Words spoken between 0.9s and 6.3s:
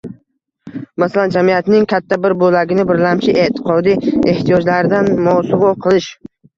Masalan, jamiyatning katta bir bo‘lagini birlamchi e’tiqodiy ehtiyojlaridan mosuvo qilish